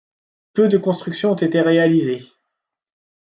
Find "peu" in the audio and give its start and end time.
0.53-0.67